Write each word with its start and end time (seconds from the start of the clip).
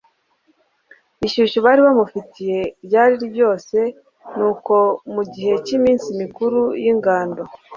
ishyushyu 1.25 1.59
bari 1.65 1.81
bamufitiye 1.87 2.59
ryari 2.85 3.15
ryose. 3.33 3.77
Nuko 4.35 4.75
mu 5.13 5.23
gihe 5.33 5.53
cy'iminsi 5.65 6.07
mukuru 6.19 6.59
y'ingando, 6.83 7.43